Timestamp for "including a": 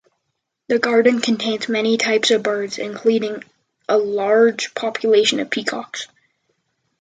2.79-3.99